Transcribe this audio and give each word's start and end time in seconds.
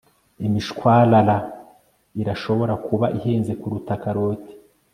imishwarara 0.47 1.37
irashobora 2.21 2.73
kuba 2.85 3.05
ihenze 3.17 3.51
kuruta 3.61 3.93
karoti 4.01 4.51